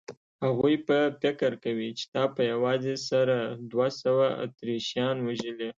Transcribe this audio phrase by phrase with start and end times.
[0.45, 3.35] هغوی به فکر کوي چې تا په یوازې سره
[3.71, 5.69] دوه سوه اتریشیان وژلي.